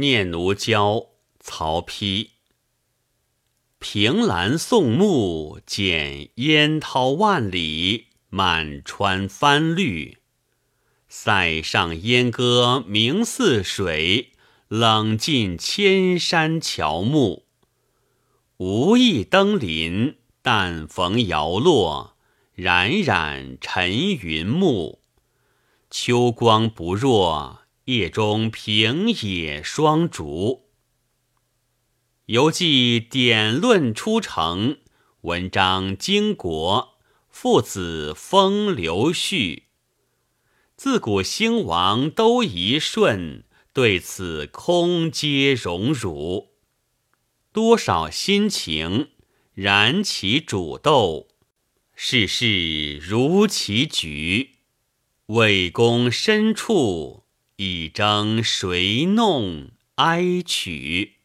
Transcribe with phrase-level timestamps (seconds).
[0.00, 1.08] 念奴娇，
[1.40, 2.28] 曹丕。
[3.80, 10.18] 凭栏送目，见烟涛万里，满川翻绿。
[11.08, 14.34] 塞上烟歌鸣似水，
[14.68, 17.46] 冷尽千山乔木。
[18.58, 22.16] 无意登临，但逢摇落，
[22.54, 25.00] 冉冉沉云暮。
[25.90, 30.68] 秋光不若，夜中平野霜竹。
[32.26, 34.76] 犹记典论出城，
[35.22, 36.98] 文章经国，
[37.30, 39.68] 父子风流序。
[40.76, 46.50] 自古兴亡都一瞬，对此空皆荣辱。
[47.54, 49.12] 多少心情
[49.54, 51.28] 燃起煮豆，
[51.94, 54.56] 世事如棋局。
[55.28, 57.24] 魏公深处，
[57.60, 61.17] 一争谁弄哀曲。